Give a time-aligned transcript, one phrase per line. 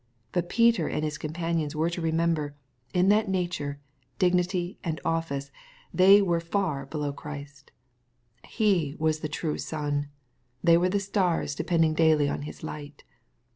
[0.31, 2.55] But Peter and his companions were to remember,
[2.91, 3.79] that in nature,
[4.17, 5.51] dignity, and office,
[5.93, 7.69] they were far below Christ.—
[8.57, 10.09] He was the true sun:
[10.63, 13.03] they were the stars depending daily on His light.